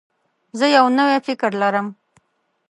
زه 0.59 0.65
یو 0.75 0.85
نوی 0.97 1.17
فکر 1.27 1.51
لرم. 1.61 1.87